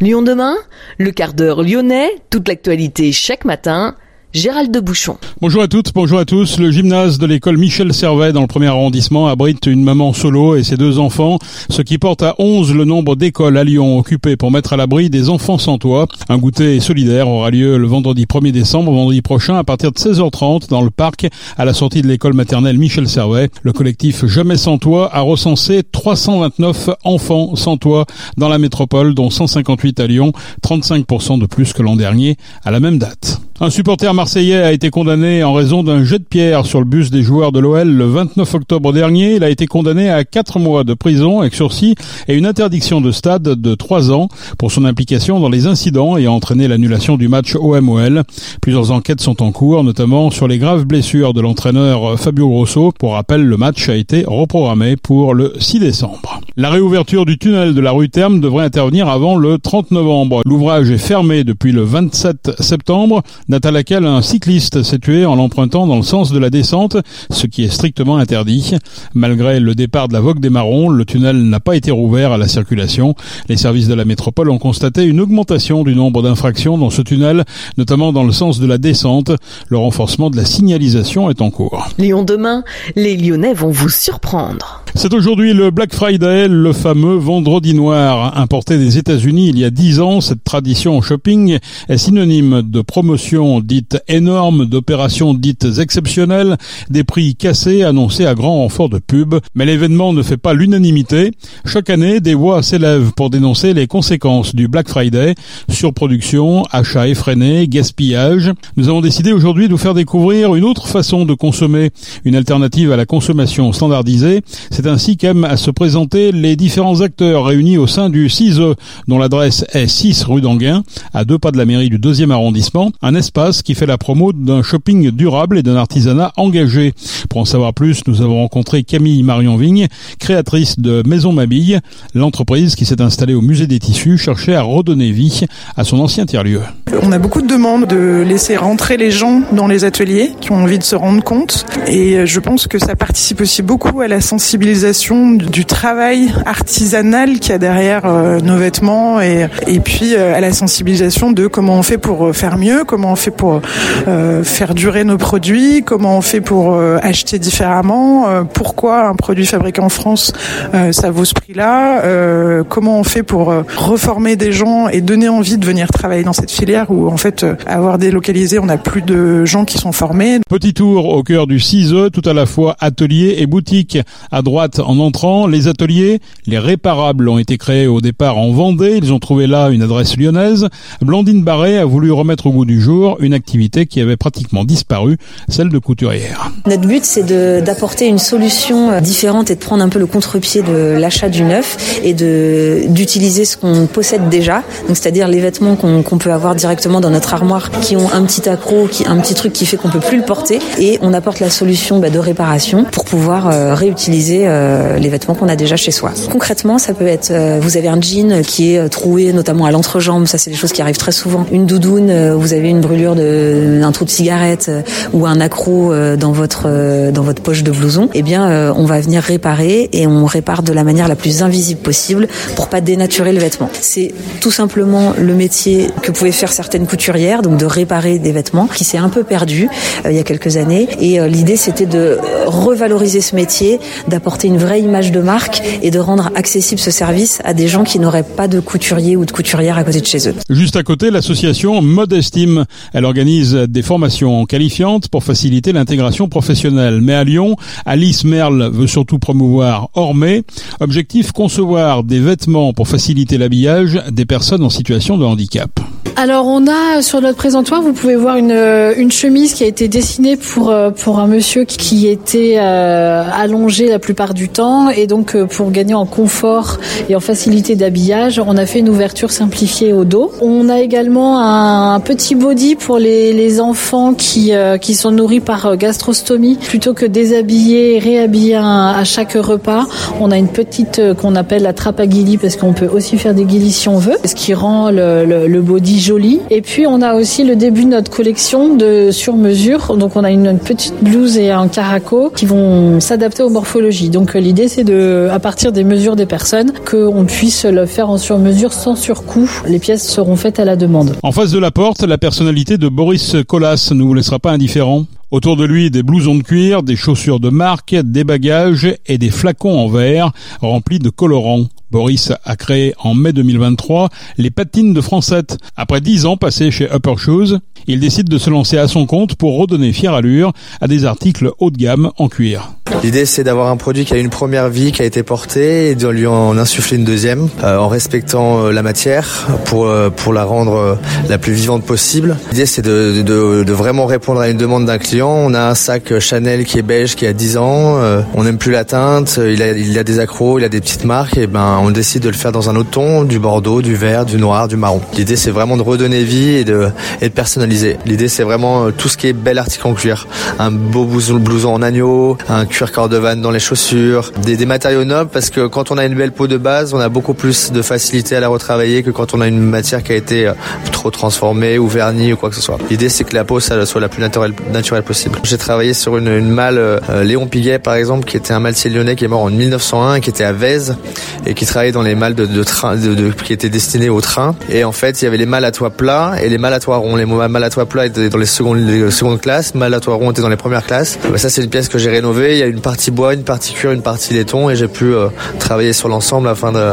Lyon 0.00 0.22
demain, 0.22 0.54
le 0.98 1.10
quart 1.10 1.32
d'heure 1.32 1.62
lyonnais, 1.62 2.10
toute 2.30 2.48
l'actualité 2.48 3.12
chaque 3.12 3.44
matin 3.44 3.94
Gérald 4.32 4.70
de 4.70 4.80
Bouchon. 4.80 5.16
Bonjour 5.40 5.62
à 5.62 5.68
toutes, 5.68 5.94
bonjour 5.94 6.18
à 6.18 6.26
tous. 6.26 6.58
Le 6.58 6.70
gymnase 6.70 7.18
de 7.18 7.26
l'école 7.26 7.56
Michel 7.56 7.94
Servet 7.94 8.32
dans 8.32 8.42
le 8.42 8.46
premier 8.46 8.66
arrondissement 8.66 9.28
abrite 9.28 9.64
une 9.66 9.82
maman 9.82 10.12
solo 10.12 10.56
et 10.56 10.62
ses 10.62 10.76
deux 10.76 10.98
enfants, 10.98 11.38
ce 11.70 11.80
qui 11.80 11.96
porte 11.96 12.22
à 12.22 12.34
11 12.38 12.74
le 12.74 12.84
nombre 12.84 13.16
d'écoles 13.16 13.56
à 13.56 13.64
Lyon 13.64 13.98
occupées 13.98 14.36
pour 14.36 14.50
mettre 14.50 14.74
à 14.74 14.76
l'abri 14.76 15.08
des 15.08 15.30
enfants 15.30 15.56
sans 15.56 15.78
toit. 15.78 16.06
Un 16.28 16.36
goûter 16.36 16.80
solidaire 16.80 17.28
aura 17.28 17.50
lieu 17.50 17.78
le 17.78 17.86
vendredi 17.86 18.26
1er 18.26 18.52
décembre, 18.52 18.92
vendredi 18.92 19.22
prochain, 19.22 19.56
à 19.56 19.64
partir 19.64 19.90
de 19.90 19.98
16h30 19.98 20.68
dans 20.68 20.82
le 20.82 20.90
parc 20.90 21.28
à 21.56 21.64
la 21.64 21.72
sortie 21.72 22.02
de 22.02 22.08
l'école 22.08 22.34
maternelle 22.34 22.76
Michel 22.76 23.08
Servet. 23.08 23.48
Le 23.62 23.72
collectif 23.72 24.26
Jamais 24.26 24.58
sans 24.58 24.76
toit 24.76 25.14
a 25.14 25.22
recensé 25.22 25.82
329 25.82 26.90
enfants 27.04 27.56
sans 27.56 27.78
toit 27.78 28.04
dans 28.36 28.50
la 28.50 28.58
métropole, 28.58 29.14
dont 29.14 29.30
158 29.30 30.00
à 30.00 30.06
Lyon, 30.06 30.32
35% 30.62 31.38
de 31.38 31.46
plus 31.46 31.72
que 31.72 31.82
l'an 31.82 31.96
dernier 31.96 32.36
à 32.64 32.70
la 32.70 32.80
même 32.80 32.98
date. 32.98 33.40
Un 33.58 33.70
supporter 33.70 34.12
marseillais 34.12 34.62
a 34.62 34.72
été 34.72 34.90
condamné 34.90 35.42
en 35.42 35.54
raison 35.54 35.82
d'un 35.82 36.04
jet 36.04 36.18
de 36.18 36.24
pierre 36.24 36.66
sur 36.66 36.78
le 36.78 36.84
bus 36.84 37.10
des 37.10 37.22
joueurs 37.22 37.52
de 37.52 37.58
l'OL 37.58 37.88
le 37.88 38.04
29 38.04 38.54
octobre 38.54 38.92
dernier. 38.92 39.36
Il 39.36 39.44
a 39.44 39.48
été 39.48 39.66
condamné 39.66 40.10
à 40.10 40.24
4 40.24 40.58
mois 40.58 40.84
de 40.84 40.92
prison 40.92 41.40
avec 41.40 41.54
sursis 41.54 41.94
et 42.28 42.34
une 42.34 42.44
interdiction 42.44 43.00
de 43.00 43.10
stade 43.10 43.42
de 43.42 43.74
3 43.74 44.12
ans 44.12 44.28
pour 44.58 44.72
son 44.72 44.84
implication 44.84 45.40
dans 45.40 45.48
les 45.48 45.66
incidents 45.66 46.18
et 46.18 46.26
a 46.26 46.32
entraîné 46.32 46.68
l'annulation 46.68 47.16
du 47.16 47.28
match 47.28 47.56
OMOL. 47.56 48.24
Plusieurs 48.60 48.90
enquêtes 48.90 49.22
sont 49.22 49.42
en 49.42 49.52
cours, 49.52 49.82
notamment 49.84 50.30
sur 50.30 50.48
les 50.48 50.58
graves 50.58 50.84
blessures 50.84 51.32
de 51.32 51.40
l'entraîneur 51.40 52.20
Fabio 52.20 52.48
Grosso. 52.48 52.92
Pour 52.98 53.14
rappel, 53.14 53.42
le 53.42 53.56
match 53.56 53.88
a 53.88 53.96
été 53.96 54.24
reprogrammé 54.26 54.96
pour 54.96 55.32
le 55.32 55.54
6 55.58 55.80
décembre. 55.80 56.42
La 56.58 56.70
réouverture 56.70 57.26
du 57.26 57.36
tunnel 57.36 57.74
de 57.74 57.80
la 57.82 57.90
rue 57.90 58.08
Terme 58.08 58.40
devrait 58.40 58.64
intervenir 58.64 59.10
avant 59.10 59.36
le 59.36 59.58
30 59.58 59.90
novembre. 59.90 60.40
L'ouvrage 60.46 60.90
est 60.90 60.96
fermé 60.96 61.44
depuis 61.44 61.70
le 61.70 61.82
27 61.82 62.62
septembre 62.62 63.22
date 63.50 63.66
à 63.66 63.70
laquelle 63.70 64.06
un 64.06 64.22
cycliste 64.22 64.82
s'est 64.82 64.98
tué 64.98 65.26
en 65.26 65.36
l'empruntant 65.36 65.86
dans 65.86 65.96
le 65.96 66.02
sens 66.02 66.32
de 66.32 66.38
la 66.38 66.48
descente, 66.48 66.96
ce 67.28 67.46
qui 67.46 67.64
est 67.64 67.68
strictement 67.68 68.16
interdit. 68.16 68.74
Malgré 69.12 69.60
le 69.60 69.74
départ 69.74 70.08
de 70.08 70.14
la 70.14 70.20
Vogue 70.20 70.40
des 70.40 70.48
Marrons, 70.48 70.88
le 70.88 71.04
tunnel 71.04 71.36
n'a 71.36 71.60
pas 71.60 71.76
été 71.76 71.90
rouvert 71.90 72.32
à 72.32 72.38
la 72.38 72.48
circulation. 72.48 73.14
Les 73.50 73.58
services 73.58 73.88
de 73.88 73.94
la 73.94 74.06
métropole 74.06 74.48
ont 74.48 74.56
constaté 74.56 75.04
une 75.04 75.20
augmentation 75.20 75.84
du 75.84 75.94
nombre 75.94 76.22
d'infractions 76.22 76.78
dans 76.78 76.88
ce 76.88 77.02
tunnel, 77.02 77.44
notamment 77.76 78.14
dans 78.14 78.24
le 78.24 78.32
sens 78.32 78.60
de 78.60 78.66
la 78.66 78.78
descente. 78.78 79.30
Le 79.68 79.76
renforcement 79.76 80.30
de 80.30 80.38
la 80.38 80.46
signalisation 80.46 81.28
est 81.28 81.42
en 81.42 81.50
cours. 81.50 81.86
Lyon 81.98 82.22
demain, 82.22 82.64
les 82.94 83.14
Lyonnais 83.14 83.52
vont 83.52 83.68
vous 83.68 83.90
surprendre. 83.90 84.84
C'est 84.94 85.12
aujourd'hui 85.12 85.52
le 85.52 85.70
Black 85.70 85.92
Friday, 85.92 86.45
le 86.52 86.72
fameux 86.72 87.16
vendredi 87.16 87.74
noir. 87.74 88.38
Importé 88.38 88.78
des 88.78 88.98
États-Unis 88.98 89.48
il 89.48 89.58
y 89.58 89.64
a 89.64 89.70
dix 89.70 90.00
ans, 90.00 90.20
cette 90.20 90.44
tradition 90.44 90.98
au 90.98 91.02
shopping 91.02 91.58
est 91.88 91.96
synonyme 91.96 92.62
de 92.62 92.80
promotion 92.80 93.60
dite 93.60 93.98
énorme, 94.08 94.66
d'opérations 94.66 95.34
dites 95.34 95.66
exceptionnelles, 95.78 96.56
des 96.90 97.04
prix 97.04 97.34
cassés 97.34 97.82
annoncés 97.82 98.26
à 98.26 98.34
grand 98.34 98.58
renfort 98.58 98.88
de 98.88 98.98
pub. 98.98 99.34
Mais 99.54 99.66
l'événement 99.66 100.12
ne 100.12 100.22
fait 100.22 100.36
pas 100.36 100.54
l'unanimité. 100.54 101.32
Chaque 101.64 101.90
année, 101.90 102.20
des 102.20 102.34
voix 102.34 102.62
s'élèvent 102.62 103.12
pour 103.16 103.30
dénoncer 103.30 103.74
les 103.74 103.86
conséquences 103.86 104.54
du 104.54 104.68
Black 104.68 104.88
Friday, 104.88 105.34
surproduction, 105.68 106.64
achat 106.70 107.08
effréné, 107.08 107.68
gaspillage. 107.68 108.52
Nous 108.76 108.88
avons 108.88 109.00
décidé 109.00 109.32
aujourd'hui 109.32 109.68
de 109.68 109.72
vous 109.72 109.78
faire 109.78 109.94
découvrir 109.94 110.54
une 110.54 110.64
autre 110.64 110.86
façon 110.88 111.24
de 111.24 111.34
consommer, 111.34 111.90
une 112.24 112.36
alternative 112.36 112.92
à 112.92 112.96
la 112.96 113.06
consommation 113.06 113.72
standardisée. 113.72 114.42
C'est 114.70 114.86
ainsi 114.86 115.16
qu'aiment 115.16 115.44
à 115.44 115.56
se 115.56 115.70
présenter 115.70 116.32
les 116.40 116.56
différents 116.56 117.00
acteurs 117.00 117.44
réunis 117.44 117.78
au 117.78 117.86
sein 117.86 118.10
du 118.10 118.28
CISE, 118.28 118.60
dont 119.08 119.18
l'adresse 119.18 119.64
est 119.72 119.86
6 119.86 120.24
rue 120.24 120.40
d'Anguin, 120.40 120.82
à 121.14 121.24
deux 121.24 121.38
pas 121.38 121.50
de 121.50 121.58
la 121.58 121.64
mairie 121.64 121.90
du 121.90 121.98
deuxième 121.98 122.30
arrondissement, 122.30 122.92
un 123.02 123.14
espace 123.14 123.62
qui 123.62 123.74
fait 123.74 123.86
la 123.86 123.98
promo 123.98 124.32
d'un 124.32 124.62
shopping 124.62 125.10
durable 125.10 125.58
et 125.58 125.62
d'un 125.62 125.76
artisanat 125.76 126.32
engagé. 126.36 126.92
Pour 127.28 127.40
en 127.40 127.44
savoir 127.44 127.74
plus, 127.74 128.02
nous 128.06 128.22
avons 128.22 128.38
rencontré 128.38 128.82
Camille 128.82 129.22
Marion 129.22 129.56
Vigne, 129.56 129.88
créatrice 130.18 130.78
de 130.78 131.02
Maison 131.06 131.32
Mabille. 131.32 131.80
L'entreprise 132.14 132.74
qui 132.74 132.84
s'est 132.84 133.00
installée 133.00 133.34
au 133.34 133.40
musée 133.40 133.66
des 133.66 133.78
tissus 133.78 134.18
cherchait 134.18 134.54
à 134.54 134.62
redonner 134.62 135.10
vie 135.10 135.46
à 135.76 135.84
son 135.84 135.98
ancien 136.00 136.26
tiers-lieu. 136.26 136.60
On 137.02 137.12
a 137.12 137.18
beaucoup 137.18 137.42
de 137.42 137.46
demandes 137.46 137.86
de 137.86 138.24
laisser 138.26 138.56
rentrer 138.56 138.96
les 138.96 139.10
gens 139.10 139.42
dans 139.52 139.66
les 139.66 139.84
ateliers 139.84 140.32
qui 140.40 140.52
ont 140.52 140.56
envie 140.56 140.78
de 140.78 140.84
se 140.84 140.96
rendre 140.96 141.22
compte 141.22 141.66
et 141.86 142.26
je 142.26 142.40
pense 142.40 142.66
que 142.66 142.78
ça 142.78 142.96
participe 142.96 143.40
aussi 143.40 143.62
beaucoup 143.62 144.00
à 144.00 144.08
la 144.08 144.20
sensibilisation 144.20 145.32
du 145.32 145.64
travail 145.64 146.25
artisanal 146.44 147.38
qu'il 147.38 147.50
y 147.50 147.52
a 147.52 147.58
derrière 147.58 148.02
euh, 148.04 148.40
nos 148.40 148.56
vêtements 148.56 149.20
et, 149.20 149.48
et 149.66 149.80
puis 149.80 150.14
euh, 150.14 150.34
à 150.34 150.40
la 150.40 150.52
sensibilisation 150.52 151.30
de 151.32 151.46
comment 151.46 151.74
on 151.74 151.82
fait 151.82 151.98
pour 151.98 152.34
faire 152.34 152.58
mieux, 152.58 152.84
comment 152.84 153.12
on 153.12 153.16
fait 153.16 153.30
pour 153.30 153.60
euh, 154.08 154.42
faire 154.44 154.74
durer 154.74 155.04
nos 155.04 155.18
produits, 155.18 155.82
comment 155.84 156.18
on 156.18 156.20
fait 156.20 156.40
pour 156.40 156.74
euh, 156.74 156.98
acheter 157.02 157.38
différemment, 157.38 158.28
euh, 158.28 158.42
pourquoi 158.44 159.08
un 159.08 159.14
produit 159.14 159.46
fabriqué 159.46 159.80
en 159.80 159.88
France 159.88 160.32
euh, 160.74 160.92
ça 160.92 161.10
vaut 161.10 161.24
ce 161.24 161.34
prix-là, 161.34 162.04
euh, 162.04 162.64
comment 162.68 162.98
on 162.98 163.04
fait 163.04 163.22
pour 163.22 163.50
euh, 163.50 163.62
reformer 163.76 164.36
des 164.36 164.52
gens 164.52 164.88
et 164.88 165.00
donner 165.00 165.28
envie 165.28 165.58
de 165.58 165.66
venir 165.66 165.88
travailler 165.88 166.24
dans 166.24 166.32
cette 166.32 166.50
filière 166.50 166.90
où 166.90 167.08
en 167.08 167.16
fait 167.16 167.44
euh, 167.44 167.54
avoir 167.66 167.98
délocalisé 167.98 168.58
on 168.58 168.68
a 168.68 168.76
plus 168.76 169.02
de 169.02 169.44
gens 169.44 169.64
qui 169.64 169.78
sont 169.78 169.92
formés. 169.92 170.40
Petit 170.48 170.74
tour 170.74 171.08
au 171.08 171.22
cœur 171.22 171.46
du 171.46 171.60
CISE, 171.60 171.94
tout 172.12 172.22
à 172.24 172.32
la 172.32 172.46
fois 172.46 172.76
atelier 172.80 173.36
et 173.38 173.46
boutique. 173.46 173.98
À 174.30 174.42
droite, 174.42 174.80
en 174.80 174.98
entrant, 174.98 175.46
les 175.46 175.68
ateliers, 175.68 176.15
les 176.46 176.58
réparables 176.58 177.28
ont 177.28 177.38
été 177.38 177.58
créés 177.58 177.86
au 177.86 178.00
départ 178.00 178.38
en 178.38 178.52
Vendée. 178.52 178.98
Ils 179.02 179.12
ont 179.12 179.18
trouvé 179.18 179.46
là 179.46 179.70
une 179.70 179.82
adresse 179.82 180.16
lyonnaise. 180.16 180.68
Blandine 181.02 181.42
Barré 181.42 181.78
a 181.78 181.84
voulu 181.84 182.12
remettre 182.12 182.46
au 182.46 182.52
goût 182.52 182.64
du 182.64 182.80
jour 182.80 183.16
une 183.20 183.34
activité 183.34 183.86
qui 183.86 184.00
avait 184.00 184.16
pratiquement 184.16 184.64
disparu, 184.64 185.16
celle 185.48 185.68
de 185.68 185.78
couturière. 185.78 186.50
Notre 186.66 186.86
but, 186.86 187.04
c'est 187.04 187.26
d'apporter 187.62 188.06
une 188.06 188.18
solution 188.18 188.90
euh, 188.90 189.00
différente 189.00 189.50
et 189.50 189.54
de 189.54 189.60
prendre 189.60 189.82
un 189.82 189.88
peu 189.88 189.98
le 189.98 190.06
contre-pied 190.06 190.62
de 190.62 190.96
l'achat 190.98 191.28
du 191.28 191.42
neuf 191.42 192.00
et 192.02 192.14
d'utiliser 192.14 193.44
ce 193.44 193.56
qu'on 193.56 193.86
possède 193.86 194.28
déjà, 194.28 194.62
c'est-à-dire 194.88 195.28
les 195.28 195.40
vêtements 195.40 195.76
qu'on 195.76 196.02
qu 196.02 196.16
peut 196.16 196.32
avoir 196.32 196.54
directement 196.54 197.00
dans 197.00 197.10
notre 197.10 197.34
armoire, 197.34 197.70
qui 197.70 197.96
ont 197.96 198.10
un 198.12 198.22
petit 198.24 198.48
accro, 198.48 198.86
qui 198.86 199.06
un 199.06 199.18
petit 199.18 199.34
truc 199.34 199.52
qui 199.52 199.66
fait 199.66 199.76
qu'on 199.76 199.90
peut 199.90 200.00
plus 200.00 200.18
le 200.18 200.24
porter, 200.24 200.58
et 200.78 200.98
on 201.02 201.12
apporte 201.12 201.40
la 201.40 201.50
solution 201.50 201.98
bah, 201.98 202.10
de 202.10 202.18
réparation 202.18 202.84
pour 202.84 203.04
pouvoir 203.04 203.48
euh, 203.48 203.74
réutiliser 203.74 204.42
euh, 204.44 204.98
les 204.98 205.08
vêtements 205.08 205.34
qu'on 205.34 205.48
a 205.48 205.56
déjà 205.56 205.76
chez 205.76 205.90
soi. 205.90 206.05
Concrètement, 206.30 206.78
ça 206.78 206.94
peut 206.94 207.06
être, 207.06 207.30
euh, 207.30 207.58
vous 207.60 207.76
avez 207.76 207.88
un 207.88 208.00
jean 208.00 208.42
qui 208.42 208.74
est 208.74 208.88
troué 208.88 209.32
notamment 209.32 209.66
à 209.66 209.70
l'entrejambe, 209.70 210.26
ça 210.26 210.38
c'est 210.38 210.50
des 210.50 210.56
choses 210.56 210.72
qui 210.72 210.82
arrivent 210.82 210.96
très 210.96 211.12
souvent. 211.12 211.46
Une 211.52 211.66
doudoune, 211.66 212.10
euh, 212.10 212.36
vous 212.36 212.52
avez 212.52 212.68
une 212.68 212.80
brûlure 212.80 213.14
d'un 213.14 213.92
trou 213.92 214.04
de 214.04 214.10
cigarette 214.10 214.66
euh, 214.68 214.82
ou 215.12 215.26
un 215.26 215.40
accro 215.40 215.92
euh, 215.92 216.16
dans 216.16 216.32
votre 216.32 216.66
dans 217.10 217.22
votre 217.22 217.42
poche 217.42 217.62
de 217.62 217.70
blouson, 217.70 218.08
eh 218.14 218.22
bien 218.22 218.72
on 218.76 218.84
va 218.84 219.00
venir 219.00 219.22
réparer 219.22 219.88
et 219.92 220.06
on 220.06 220.26
répare 220.26 220.62
de 220.62 220.72
la 220.72 220.84
manière 220.84 221.08
la 221.08 221.16
plus 221.16 221.42
invisible 221.42 221.80
possible 221.80 222.28
pour 222.54 222.68
pas 222.68 222.80
dénaturer 222.80 223.32
le 223.32 223.38
vêtement. 223.38 223.68
C'est 223.80 224.12
tout 224.40 224.50
simplement 224.50 225.14
le 225.18 225.34
métier 225.34 225.88
que 226.02 226.10
pouvaient 226.12 226.32
faire 226.32 226.52
certaines 226.52 226.86
couturières, 226.86 227.42
donc 227.42 227.58
de 227.58 227.66
réparer 227.66 228.18
des 228.18 228.32
vêtements, 228.32 228.66
qui 228.66 228.84
s'est 228.84 228.98
un 228.98 229.08
peu 229.08 229.24
perdu 229.24 229.68
euh, 230.04 230.10
il 230.10 230.16
y 230.16 230.20
a 230.20 230.22
quelques 230.22 230.56
années. 230.56 230.88
Et 231.00 231.20
euh, 231.20 231.28
l'idée 231.28 231.56
c'était 231.56 231.86
de 231.86 232.18
revaloriser 232.46 233.20
ce 233.20 233.34
métier, 233.34 233.80
d'apporter 234.08 234.48
une 234.48 234.58
vraie 234.58 234.80
image 234.80 235.12
de 235.12 235.20
marque 235.20 235.62
et 235.86 235.92
de 235.92 236.00
rendre 236.00 236.32
accessible 236.34 236.80
ce 236.80 236.90
service 236.90 237.40
à 237.44 237.54
des 237.54 237.68
gens 237.68 237.84
qui 237.84 238.00
n'auraient 238.00 238.24
pas 238.24 238.48
de 238.48 238.58
couturier 238.58 239.16
ou 239.16 239.24
de 239.24 239.30
couturière 239.30 239.78
à 239.78 239.84
côté 239.84 240.00
de 240.00 240.06
chez 240.06 240.28
eux. 240.28 240.34
Juste 240.50 240.74
à 240.74 240.82
côté, 240.82 241.12
l'association 241.12 241.80
Mode 241.80 242.12
Estime 242.12 242.64
Elle 242.92 243.04
organise 243.04 243.54
des 243.54 243.82
formations 243.82 244.46
qualifiantes 244.46 245.08
pour 245.08 245.22
faciliter 245.22 245.72
l'intégration 245.72 246.28
professionnelle. 246.28 247.00
Mais 247.00 247.14
à 247.14 247.22
Lyon, 247.22 247.54
Alice 247.84 248.24
Merle 248.24 248.68
veut 248.72 248.88
surtout 248.88 249.20
promouvoir 249.20 249.90
Ormé. 249.94 250.42
Objectif 250.80 251.30
concevoir 251.30 252.02
des 252.02 252.18
vêtements 252.18 252.72
pour 252.72 252.88
faciliter 252.88 253.38
l'habillage 253.38 254.02
des 254.10 254.24
personnes 254.24 254.64
en 254.64 254.70
situation 254.70 255.16
de 255.18 255.24
handicap. 255.24 255.70
Alors 256.18 256.46
on 256.46 256.66
a 256.66 257.02
sur 257.02 257.20
notre 257.20 257.36
présentoir, 257.36 257.82
vous 257.82 257.92
pouvez 257.92 258.16
voir 258.16 258.36
une, 258.36 258.58
une 258.96 259.12
chemise 259.12 259.52
qui 259.52 259.64
a 259.64 259.66
été 259.66 259.86
dessinée 259.86 260.38
pour 260.38 260.70
euh, 260.70 260.90
pour 260.90 261.18
un 261.18 261.26
monsieur 261.26 261.64
qui 261.64 262.08
était 262.08 262.56
euh, 262.56 263.22
allongé 263.30 263.90
la 263.90 263.98
plupart 263.98 264.32
du 264.32 264.48
temps 264.48 264.88
et 264.88 265.06
donc 265.06 265.36
euh, 265.36 265.44
pour 265.44 265.70
gagner 265.76 265.94
en 265.94 266.06
confort 266.06 266.78
et 267.08 267.16
en 267.16 267.20
facilité 267.20 267.76
d'habillage, 267.76 268.40
on 268.44 268.56
a 268.56 268.66
fait 268.66 268.78
une 268.78 268.88
ouverture 268.88 269.30
simplifiée 269.30 269.92
au 269.92 270.04
dos. 270.04 270.32
On 270.40 270.68
a 270.68 270.80
également 270.80 271.40
un, 271.40 272.00
petit 272.00 272.34
body 272.34 272.76
pour 272.76 272.98
les, 272.98 273.60
enfants 273.60 274.12
qui 274.12 274.52
qui 274.80 274.94
sont 274.94 275.10
nourris 275.10 275.40
par 275.40 275.76
gastrostomie 275.76 276.56
plutôt 276.56 276.94
que 276.94 277.06
déshabiller 277.06 277.96
et 277.96 277.98
réhabiller 277.98 278.56
à 278.56 279.02
chaque 279.04 279.32
repas. 279.32 279.86
On 280.20 280.30
a 280.30 280.36
une 280.36 280.48
petite 280.48 281.00
qu'on 281.20 281.36
appelle 281.36 281.62
la 281.62 281.72
trappe 281.72 282.00
à 282.00 282.06
guilly 282.06 282.38
parce 282.38 282.56
qu'on 282.56 282.72
peut 282.72 282.88
aussi 282.92 283.18
faire 283.18 283.34
des 283.34 283.44
guillis 283.44 283.72
si 283.72 283.88
on 283.88 283.98
veut, 283.98 284.16
ce 284.24 284.34
qui 284.34 284.54
rend 284.54 284.90
le, 284.90 285.60
body 285.60 286.00
joli. 286.00 286.40
Et 286.50 286.62
puis 286.62 286.86
on 286.86 287.02
a 287.02 287.14
aussi 287.14 287.44
le 287.44 287.56
début 287.56 287.84
de 287.84 287.90
notre 287.90 288.10
collection 288.10 288.74
de 288.74 289.10
sur 289.10 289.36
mesure. 289.36 289.96
Donc 289.96 290.16
on 290.16 290.24
a 290.24 290.30
une, 290.30 290.58
petite 290.58 290.94
blouse 291.02 291.38
et 291.38 291.50
un 291.50 291.68
caraco 291.68 292.30
qui 292.34 292.46
vont 292.46 293.00
s'adapter 293.00 293.42
aux 293.42 293.50
morphologies. 293.50 294.10
Donc 294.10 294.34
l'idée 294.34 294.68
c'est 294.68 294.84
de, 294.84 295.28
à 295.30 295.38
partir 295.38 295.65
des 295.72 295.84
mesures 295.84 296.16
des 296.16 296.26
personnes, 296.26 296.72
qu'on 296.88 297.24
puisse 297.24 297.64
le 297.64 297.86
faire 297.86 298.10
en 298.10 298.18
sur 298.18 298.38
mesure 298.38 298.72
sans 298.72 298.96
surcoût. 298.96 299.50
Les 299.66 299.78
pièces 299.78 300.08
seront 300.08 300.36
faites 300.36 300.58
à 300.58 300.64
la 300.64 300.76
demande. 300.76 301.14
En 301.22 301.32
face 301.32 301.52
de 301.52 301.58
la 301.58 301.70
porte, 301.70 302.02
la 302.02 302.18
personnalité 302.18 302.78
de 302.78 302.88
Boris 302.88 303.36
Colas 303.46 303.90
ne 303.92 304.02
vous 304.02 304.14
laissera 304.14 304.38
pas 304.38 304.52
indifférent. 304.52 305.06
Autour 305.30 305.56
de 305.56 305.64
lui, 305.64 305.90
des 305.90 306.04
blousons 306.04 306.36
de 306.36 306.42
cuir, 306.42 306.82
des 306.82 306.94
chaussures 306.94 307.40
de 307.40 307.48
marque, 307.48 307.94
des 307.94 308.22
bagages 308.22 308.94
et 309.06 309.18
des 309.18 309.30
flacons 309.30 309.76
en 309.76 309.88
verre 309.88 310.32
remplis 310.60 311.00
de 311.00 311.10
colorants. 311.10 311.64
Boris 311.90 312.32
a 312.44 312.56
créé 312.56 312.94
en 312.98 313.14
mai 313.14 313.32
2023 313.32 314.08
les 314.38 314.50
patines 314.50 314.92
de 314.92 315.00
Francette. 315.00 315.58
Après 315.76 316.00
dix 316.00 316.26
ans 316.26 316.36
passés 316.36 316.70
chez 316.70 316.88
Upper 316.92 317.16
Shoes, 317.16 317.58
il 317.86 318.00
décide 318.00 318.28
de 318.28 318.38
se 318.38 318.50
lancer 318.50 318.78
à 318.78 318.88
son 318.88 319.06
compte 319.06 319.36
pour 319.36 319.58
redonner 319.58 319.92
fière 319.92 320.14
allure 320.14 320.52
à 320.80 320.88
des 320.88 321.04
articles 321.04 321.50
haut 321.58 321.70
de 321.70 321.76
gamme 321.76 322.10
en 322.18 322.28
cuir. 322.28 322.72
L'idée 323.02 323.26
c'est 323.26 323.44
d'avoir 323.44 323.68
un 323.68 323.76
produit 323.76 324.04
qui 324.04 324.14
a 324.14 324.16
une 324.16 324.30
première 324.30 324.68
vie, 324.68 324.92
qui 324.92 325.02
a 325.02 325.04
été 325.04 325.22
porté, 325.22 325.90
et 325.90 325.94
de 325.94 326.08
lui 326.08 326.26
en 326.26 326.56
insuffler 326.56 326.96
une 326.96 327.04
deuxième, 327.04 327.48
euh, 327.62 327.78
en 327.78 327.88
respectant 327.88 328.64
euh, 328.64 328.72
la 328.72 328.82
matière 328.82 329.46
pour 329.66 329.86
euh, 329.86 330.10
pour 330.10 330.32
la 330.32 330.44
rendre 330.44 330.98
la 331.28 331.38
plus 331.38 331.52
vivante 331.52 331.84
possible. 331.84 332.36
L'idée 332.52 332.66
c'est 332.66 332.82
de, 332.82 333.22
de, 333.22 333.72
vraiment 333.72 334.06
répondre 334.06 334.40
à 334.40 334.48
une 334.48 334.56
demande 334.56 334.86
d'un 334.86 334.98
client. 334.98 335.30
On 335.30 335.52
a 335.54 335.68
un 335.68 335.74
sac 335.74 336.18
Chanel 336.18 336.64
qui 336.64 336.78
est 336.78 336.82
beige, 336.82 337.14
qui 337.14 337.26
a 337.26 337.32
10 337.32 337.56
ans, 337.58 337.98
on 338.34 338.44
n'aime 338.44 338.58
plus 338.58 338.72
la 338.72 338.84
teinte, 338.84 339.38
il 339.38 339.62
a, 339.62 339.72
il 339.72 339.98
a 339.98 340.04
des 340.04 340.18
accros, 340.18 340.58
il 340.58 340.64
a 340.64 340.68
des 340.68 340.80
petites 340.80 341.04
marques, 341.04 341.36
et 341.36 341.46
ben 341.46 341.75
on 341.78 341.90
décide 341.90 342.22
de 342.22 342.28
le 342.28 342.34
faire 342.34 342.52
dans 342.52 342.70
un 342.70 342.76
autre 342.76 342.90
ton, 342.90 343.24
du 343.24 343.38
bordeaux, 343.38 343.82
du 343.82 343.94
vert, 343.94 344.24
du 344.24 344.36
noir, 344.36 344.68
du 344.68 344.76
marron. 344.76 345.00
L'idée 345.16 345.36
c'est 345.36 345.50
vraiment 345.50 345.76
de 345.76 345.82
redonner 345.82 346.24
vie 346.24 346.56
et 346.56 346.64
de, 346.64 346.88
et 347.20 347.28
de 347.28 347.34
personnaliser. 347.34 347.96
L'idée 348.06 348.28
c'est 348.28 348.42
vraiment 348.42 348.90
tout 348.90 349.08
ce 349.08 349.16
qui 349.16 349.28
est 349.28 349.32
bel 349.32 349.58
article 349.58 349.86
en 349.86 349.94
cuir, 349.94 350.26
un 350.58 350.70
beau 350.70 351.04
blouson 351.04 351.74
en 351.74 351.82
agneau, 351.82 352.36
un 352.48 352.66
cuir 352.66 352.92
cordovan 352.92 353.40
dans 353.40 353.50
les 353.50 353.58
chaussures, 353.58 354.32
des, 354.42 354.56
des, 354.56 354.66
matériaux 354.66 355.04
nobles 355.04 355.30
parce 355.32 355.50
que 355.50 355.66
quand 355.66 355.90
on 355.90 355.98
a 355.98 356.04
une 356.04 356.14
belle 356.14 356.32
peau 356.32 356.46
de 356.46 356.56
base, 356.56 356.94
on 356.94 357.00
a 357.00 357.08
beaucoup 357.08 357.34
plus 357.34 357.72
de 357.72 357.82
facilité 357.82 358.36
à 358.36 358.40
la 358.40 358.48
retravailler 358.48 359.02
que 359.02 359.10
quand 359.10 359.34
on 359.34 359.40
a 359.40 359.46
une 359.46 359.60
matière 359.60 360.02
qui 360.02 360.12
a 360.12 360.16
été 360.16 360.46
euh, 360.46 360.54
trop 360.92 361.10
transformée 361.10 361.78
ou 361.78 361.88
vernie 361.88 362.32
ou 362.32 362.36
quoi 362.36 362.50
que 362.50 362.56
ce 362.56 362.62
soit. 362.62 362.78
L'idée 362.90 363.08
c'est 363.08 363.24
que 363.24 363.34
la 363.34 363.44
peau 363.44 363.60
ça 363.60 363.84
soit 363.86 364.00
la 364.00 364.08
plus 364.08 364.20
naturelle, 364.20 364.52
naturelle 364.72 365.02
possible. 365.02 365.38
J'ai 365.44 365.58
travaillé 365.58 365.94
sur 365.94 366.16
une, 366.16 366.28
une 366.28 366.50
malle 366.50 366.78
euh, 366.78 367.24
Léon 367.24 367.46
Piguet 367.46 367.78
par 367.78 367.94
exemple 367.94 368.26
qui 368.26 368.36
était 368.36 368.52
un 368.52 368.60
malsier 368.60 368.90
lyonnais 368.90 369.16
qui 369.16 369.24
est 369.24 369.28
mort 369.28 369.42
en 369.42 369.50
1901 369.50 370.20
qui 370.20 370.30
était 370.30 370.44
à 370.44 370.52
Vèze 370.52 370.96
et 371.44 371.54
qui 371.54 371.65
travaillait 371.66 371.92
dans 371.92 372.02
les 372.02 372.14
malles 372.14 372.34
de, 372.34 372.46
de 372.46 372.62
train 372.62 372.96
de, 372.96 373.14
de, 373.14 373.30
qui 373.30 373.52
étaient 373.52 373.68
destinées 373.68 374.08
au 374.08 374.20
train 374.20 374.54
et 374.70 374.84
en 374.84 374.92
fait 374.92 375.20
il 375.20 375.24
y 375.24 375.28
avait 375.28 375.36
les 375.36 375.46
malles 375.46 375.64
à 375.64 375.72
toit 375.72 375.90
plat 375.90 376.34
et 376.42 376.48
les 376.48 376.58
malles 376.58 376.74
à 376.74 376.80
toit 376.80 376.96
rond. 376.96 377.16
Les 377.16 377.26
malles 377.26 377.64
à 377.64 377.70
toit 377.70 377.86
plat 377.86 378.06
étaient 378.06 378.28
dans 378.28 378.38
les 378.38 378.46
secondes, 378.46 378.78
les 378.78 379.10
secondes 379.10 379.40
classes, 379.40 379.74
malles 379.74 379.94
à 379.94 380.00
toit 380.00 380.14
rond 380.14 380.30
étaient 380.30 380.42
dans 380.42 380.48
les 380.48 380.56
premières 380.56 380.84
classes. 380.84 381.18
Bah, 381.30 381.38
ça 381.38 381.50
c'est 381.50 381.62
une 381.62 381.70
pièce 381.70 381.88
que 381.88 381.98
j'ai 381.98 382.10
rénovée. 382.10 382.54
Il 382.54 382.58
y 382.58 382.62
a 382.62 382.66
une 382.66 382.80
partie 382.80 383.10
bois, 383.10 383.34
une 383.34 383.42
partie 383.42 383.74
cuir, 383.74 383.92
une 383.92 384.02
partie 384.02 384.34
laiton 384.34 384.70
et 384.70 384.76
j'ai 384.76 384.88
pu 384.88 385.04
euh, 385.04 385.28
travailler 385.58 385.92
sur 385.92 386.08
l'ensemble 386.08 386.48
afin 386.48 386.72
de, 386.72 386.92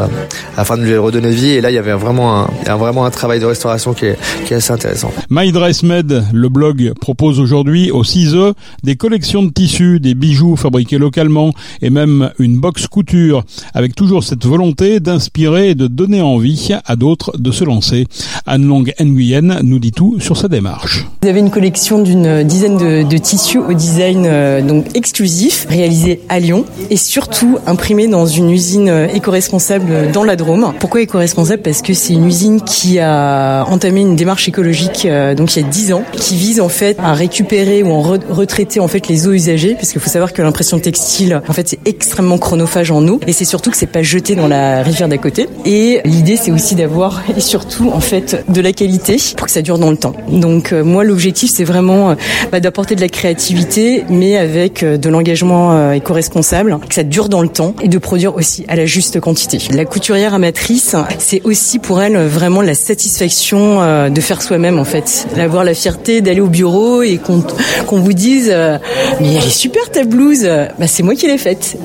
afin 0.58 0.78
de 0.78 0.84
lui 0.84 0.98
redonner 0.98 1.32
vie. 1.32 1.52
Et 1.52 1.62
là, 1.62 1.72
il 1.72 1.76
y 1.76 1.78
avait 1.78 1.94
vraiment 1.94 2.48
un, 2.68 2.76
vraiment 2.76 3.06
un 3.06 3.12
travail 3.12 3.40
de 3.40 3.46
restauration 3.46 3.94
qui 3.94 4.06
est, 4.06 4.18
qui 4.46 4.54
est 4.54 4.58
assez 4.58 4.74
intéressant. 4.74 5.12
My 5.30 5.52
Dress 5.52 5.84
Med, 5.84 6.26
le 6.34 6.50
blog, 6.50 6.94
propose 7.00 7.40
aujourd'hui 7.40 7.92
au 7.92 8.04
CISE 8.04 8.54
des 8.84 8.96
collections 8.96 9.44
de 9.44 9.52
tissus, 9.52 10.00
des 10.00 10.16
bijoux 10.16 10.56
fabriqués 10.56 10.98
localement 10.98 11.54
et 11.82 11.90
même 11.90 12.32
une 12.40 12.60
box 12.60 12.88
couture 12.88 13.44
avec 13.74 13.96
toujours 13.96 14.24
cette 14.24 14.46
volonté 14.46 14.63
d'inspirer 14.72 15.72
et 15.72 15.76
de 15.76 15.88
donner 15.88 16.22
envie 16.22 16.70
à 16.86 16.96
d'autres 16.96 17.38
de 17.38 17.52
se 17.52 17.64
lancer. 17.64 18.06
Anne 18.46 18.66
Long 18.66 18.84
Nguyen 19.00 19.60
nous 19.64 19.80
dit 19.80 19.92
tout 19.92 20.20
sur 20.20 20.38
sa 20.38 20.48
démarche. 20.48 21.06
Vous 21.22 21.30
avez 21.30 21.40
une 21.40 21.52
collection 21.52 22.02
d'une 22.02 22.44
dizaine 22.44 22.78
de, 22.78 23.04
de, 23.04 23.18
tissus 23.18 23.60
au 23.60 23.74
design 23.74 24.26
euh, 24.26 24.62
donc 24.62 24.86
exclusif 24.96 25.66
réalisé 25.70 26.22
à 26.30 26.40
Lyon 26.40 26.66
et 26.90 26.98
surtout 26.98 27.58
imprimé 27.66 28.08
dans 28.08 28.26
une 28.26 28.50
usine 28.50 28.90
euh, 28.90 29.08
éco-responsable 29.08 30.12
dans 30.12 30.24
la 30.24 30.36
Drôme. 30.36 30.74
Pourquoi 30.80 31.02
éco-responsable? 31.02 31.62
Parce 31.62 31.82
que 31.82 31.94
c'est 31.94 32.14
une 32.14 32.26
usine 32.26 32.62
qui 32.62 33.00
a 33.00 33.66
entamé 33.66 34.02
une 34.02 34.16
démarche 34.16 34.48
écologique 34.48 35.06
euh, 35.06 35.36
donc 35.36 35.56
il 35.56 35.62
y 35.62 35.66
a 35.66 35.68
10 35.68 35.94
ans 35.94 36.04
qui 36.14 36.36
vise 36.36 36.60
en 36.62 36.70
fait 36.70 36.98
à 37.00 37.14
récupérer 37.14 37.84
ou 37.84 37.92
en 37.92 38.02
retraiter 38.02 38.80
en 38.80 38.88
fait 38.88 39.08
les 39.08 39.28
eaux 39.28 39.34
usagées 39.34 39.76
parce 39.76 39.92
qu'il 39.92 40.02
faut 40.02 40.10
savoir 40.10 40.34
que 40.34 40.42
l'impression 40.42 40.80
textile 40.80 41.42
en 41.48 41.54
fait 41.54 41.70
c'est 41.70 41.80
extrêmement 41.86 42.38
chronophage 42.38 42.92
en 42.92 43.08
eau 43.08 43.20
et 43.28 43.34
c'est 43.34 43.46
surtout 43.46 43.72
que 43.72 43.78
c'est 43.78 43.88
pas 43.88 44.04
jeté 44.04 44.36
dans 44.36 44.48
la 44.48 44.53
rivière 44.84 45.08
d'à 45.08 45.18
côté 45.18 45.48
et 45.66 46.02
l'idée 46.06 46.36
c'est 46.36 46.52
aussi 46.52 46.76
d'avoir 46.76 47.24
et 47.36 47.40
surtout 47.40 47.92
en 47.94 48.00
fait 48.00 48.44
de 48.50 48.62
la 48.62 48.72
qualité 48.72 49.18
pour 49.38 49.48
que 49.48 49.52
ça 49.52 49.62
dure 49.62 49.78
dans 49.78 49.92
le 49.92 49.98
temps. 49.98 50.14
Donc 50.30 50.72
euh, 50.72 50.84
moi 50.84 51.04
l'objectif 51.04 51.52
c'est 51.54 51.64
vraiment 51.64 52.16
bah, 52.52 52.60
d'apporter 52.60 52.96
de 52.96 53.02
la 53.02 53.10
créativité 53.10 54.04
mais 54.10 54.38
avec 54.38 54.84
de 54.84 55.10
l'engagement 55.10 55.92
éco-responsable, 55.92 56.80
que 56.88 56.96
ça 56.96 57.04
dure 57.04 57.30
dans 57.30 57.42
le 57.42 57.50
temps 57.50 57.76
et 57.82 57.88
de 57.88 57.98
produire 57.98 58.36
aussi 58.36 58.66
à 58.68 58.76
la 58.76 58.86
juste 58.86 59.20
quantité. 59.20 59.60
La 59.72 59.86
couturière 59.86 60.34
amatrice, 60.34 60.96
c'est 61.20 61.42
aussi 61.44 61.80
pour 61.80 62.02
elle 62.02 62.18
vraiment 62.28 62.62
la 62.62 62.76
satisfaction 62.76 63.82
euh, 63.82 64.10
de 64.10 64.22
faire 64.22 64.42
soi-même 64.42 64.80
en 64.80 64.86
fait, 64.86 65.28
d'avoir 65.36 65.64
la 65.64 65.74
fierté 65.74 66.22
d'aller 66.22 66.42
au 66.42 66.48
bureau 66.48 67.02
et 67.02 67.18
qu'on 67.18 68.00
vous 68.00 68.14
dise 68.14 68.50
euh, 68.52 68.78
mais 69.20 69.34
elle 69.34 69.46
est 69.46 69.50
super 69.50 69.90
ta 69.92 70.04
blouse, 70.04 70.44
bah, 70.44 70.88
c'est 70.88 71.04
moi 71.04 71.16
qui 71.16 71.28
l'ai 71.28 71.38
faite. 71.38 71.78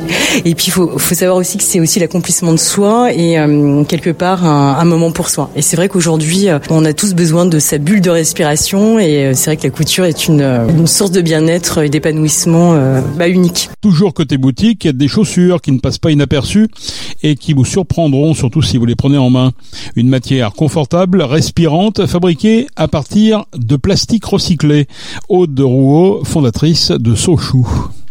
Et 0.44 0.54
puis 0.54 0.66
il 0.68 0.72
faut, 0.72 0.98
faut 0.98 1.14
savoir 1.14 1.36
aussi 1.36 1.58
que 1.58 1.64
c'est 1.64 1.80
aussi 1.80 2.00
l'accomplissement 2.00 2.52
de 2.52 2.57
soi 2.58 3.12
et 3.12 3.38
euh, 3.38 3.84
quelque 3.84 4.10
part 4.10 4.44
un, 4.44 4.78
un, 4.78 4.84
moment 4.84 5.10
pour 5.10 5.28
soi. 5.28 5.50
Et 5.56 5.62
c'est 5.62 5.76
vrai 5.76 5.88
qu'aujourd'hui 5.88 6.48
on 6.70 6.84
a 6.84 6.92
tous 6.92 7.14
besoin 7.14 7.46
de 7.46 7.58
sa 7.58 7.78
bulle 7.78 8.00
de 8.00 8.10
respiration 8.10 8.98
et 8.98 9.32
c'est 9.34 9.50
vrai 9.50 9.56
que 9.56 9.64
la 9.64 9.70
couture 9.70 10.04
est 10.04 10.28
une, 10.28 10.42
une 10.42 10.86
source 10.86 11.10
de 11.10 11.20
bien-être 11.20 11.82
et 11.82 11.88
d'épanouissement 11.88 12.74
bah, 13.16 13.28
unique. 13.28 13.70
Toujours 13.80 14.14
côté 14.14 14.36
boutique, 14.36 14.84
il 14.84 14.88
y 14.88 14.90
a 14.90 14.92
des 14.92 15.08
chaussures 15.08 15.60
qui 15.60 15.72
ne 15.72 15.78
passent 15.78 15.98
pas 15.98 16.10
inaperçues 16.10 16.68
et 17.22 17.36
qui 17.36 17.52
vous 17.52 17.64
surprendront, 17.64 18.34
surtout 18.34 18.62
si 18.62 18.76
vous 18.76 18.86
les 18.86 18.96
prenez 18.96 19.18
en 19.18 19.30
main. 19.30 19.52
Une 19.96 20.08
matière 20.08 20.52
confortable, 20.52 21.22
respirante, 21.22 22.06
fabriquée 22.06 22.66
à 22.76 22.88
partir 22.88 23.44
de 23.56 23.76
plastique 23.76 24.24
recyclé. 24.24 24.86
Aude 25.28 25.54
de 25.54 25.62
Rouault, 25.62 26.24
fondatrice 26.24 26.90
de 26.90 27.14
Sochou. 27.14 27.66